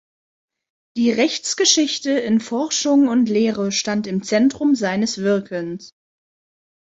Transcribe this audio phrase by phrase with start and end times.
[0.97, 5.93] Die Rechtsgeschichte in Forschung und Lehre stand im Zentrum seines Wirkens.